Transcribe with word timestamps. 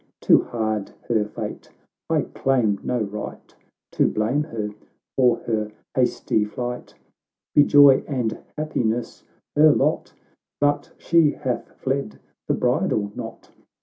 Too 0.19 0.41
hard 0.45 0.93
her 1.09 1.23
fate— 1.25 1.69
I 2.09 2.21
claim 2.33 2.79
no 2.81 3.01
right 3.03 3.53
To 3.91 4.07
blame 4.07 4.45
her 4.45 4.71
for 5.15 5.37
her 5.45 5.71
hasty 5.93 6.43
flight; 6.43 6.95
Be 7.53 7.63
joy 7.63 8.03
and 8.07 8.39
happiness 8.57 9.21
her 9.55 9.71
lot!— 9.71 10.13
But 10.59 10.89
she 10.97 11.33
hath 11.33 11.85
lied 11.85 12.17
the 12.47 12.55
bridal 12.55 13.11
knot. 13.13 13.51